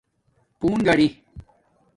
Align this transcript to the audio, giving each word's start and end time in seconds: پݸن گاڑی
پݸن 0.59 0.79
گاڑی 0.85 1.07